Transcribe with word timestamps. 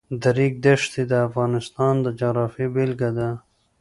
د 0.21 0.23
ریګ 0.37 0.53
دښتې 0.65 1.03
د 1.11 1.13
افغانستان 1.27 1.93
د 2.05 2.07
جغرافیې 2.19 2.67
بېلګه 2.73 3.09
ده. 3.17 3.29